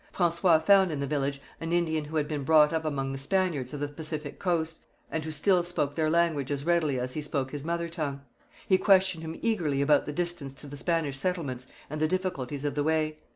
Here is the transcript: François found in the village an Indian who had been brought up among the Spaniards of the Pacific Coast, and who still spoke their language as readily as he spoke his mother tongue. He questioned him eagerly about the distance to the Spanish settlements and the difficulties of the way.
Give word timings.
François 0.11 0.59
found 0.65 0.91
in 0.91 0.99
the 0.99 1.05
village 1.05 1.39
an 1.59 1.71
Indian 1.71 2.05
who 2.05 2.15
had 2.15 2.27
been 2.27 2.43
brought 2.43 2.73
up 2.73 2.83
among 2.85 3.11
the 3.11 3.19
Spaniards 3.19 3.71
of 3.71 3.79
the 3.79 3.87
Pacific 3.87 4.39
Coast, 4.39 4.83
and 5.11 5.23
who 5.23 5.29
still 5.29 5.61
spoke 5.61 5.93
their 5.93 6.09
language 6.09 6.49
as 6.49 6.65
readily 6.65 6.99
as 6.99 7.13
he 7.13 7.21
spoke 7.21 7.51
his 7.51 7.63
mother 7.63 7.87
tongue. 7.87 8.21
He 8.67 8.79
questioned 8.79 9.23
him 9.23 9.37
eagerly 9.43 9.79
about 9.79 10.07
the 10.07 10.11
distance 10.11 10.55
to 10.55 10.65
the 10.65 10.75
Spanish 10.75 11.17
settlements 11.19 11.67
and 11.87 12.01
the 12.01 12.07
difficulties 12.07 12.65
of 12.65 12.73
the 12.73 12.83
way. 12.83 13.19